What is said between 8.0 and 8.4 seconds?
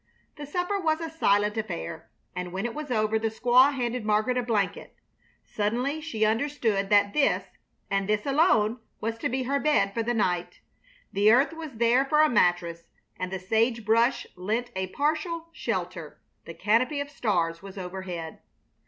this